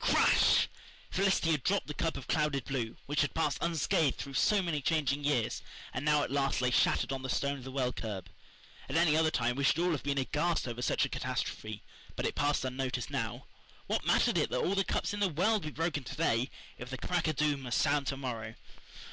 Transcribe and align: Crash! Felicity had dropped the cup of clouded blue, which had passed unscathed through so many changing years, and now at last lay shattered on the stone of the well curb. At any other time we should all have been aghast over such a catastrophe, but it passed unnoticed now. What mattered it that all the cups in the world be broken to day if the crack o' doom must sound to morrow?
Crash! 0.00 0.68
Felicity 1.10 1.50
had 1.50 1.64
dropped 1.64 1.88
the 1.88 1.92
cup 1.92 2.16
of 2.16 2.28
clouded 2.28 2.66
blue, 2.66 2.94
which 3.06 3.20
had 3.22 3.34
passed 3.34 3.58
unscathed 3.60 4.16
through 4.16 4.34
so 4.34 4.62
many 4.62 4.80
changing 4.80 5.24
years, 5.24 5.60
and 5.92 6.04
now 6.04 6.22
at 6.22 6.30
last 6.30 6.60
lay 6.62 6.70
shattered 6.70 7.10
on 7.12 7.22
the 7.22 7.28
stone 7.28 7.58
of 7.58 7.64
the 7.64 7.72
well 7.72 7.92
curb. 7.92 8.28
At 8.88 8.94
any 8.94 9.16
other 9.16 9.32
time 9.32 9.56
we 9.56 9.64
should 9.64 9.80
all 9.80 9.90
have 9.90 10.04
been 10.04 10.16
aghast 10.18 10.68
over 10.68 10.82
such 10.82 11.04
a 11.04 11.08
catastrophe, 11.08 11.82
but 12.14 12.26
it 12.26 12.36
passed 12.36 12.64
unnoticed 12.64 13.10
now. 13.10 13.46
What 13.88 14.06
mattered 14.06 14.38
it 14.38 14.50
that 14.50 14.60
all 14.60 14.76
the 14.76 14.84
cups 14.84 15.12
in 15.12 15.18
the 15.18 15.28
world 15.28 15.62
be 15.62 15.70
broken 15.72 16.04
to 16.04 16.14
day 16.14 16.48
if 16.76 16.90
the 16.90 16.96
crack 16.98 17.26
o' 17.26 17.32
doom 17.32 17.62
must 17.62 17.80
sound 17.80 18.06
to 18.06 18.16
morrow? 18.16 18.54